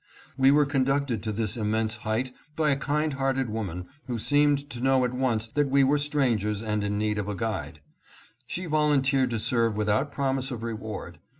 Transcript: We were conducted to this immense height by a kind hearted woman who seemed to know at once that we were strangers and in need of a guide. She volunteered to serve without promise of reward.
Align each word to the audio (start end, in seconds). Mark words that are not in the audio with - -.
We 0.35 0.49
were 0.49 0.65
conducted 0.65 1.21
to 1.21 1.31
this 1.31 1.55
immense 1.55 1.97
height 1.97 2.33
by 2.55 2.71
a 2.71 2.75
kind 2.75 3.13
hearted 3.13 3.51
woman 3.51 3.85
who 4.07 4.17
seemed 4.17 4.67
to 4.71 4.81
know 4.81 5.05
at 5.05 5.13
once 5.13 5.45
that 5.49 5.69
we 5.69 5.83
were 5.83 5.99
strangers 5.99 6.63
and 6.63 6.83
in 6.83 6.97
need 6.97 7.19
of 7.19 7.27
a 7.29 7.35
guide. 7.35 7.81
She 8.47 8.65
volunteered 8.65 9.29
to 9.29 9.37
serve 9.37 9.77
without 9.77 10.11
promise 10.11 10.49
of 10.49 10.63
reward. 10.63 11.19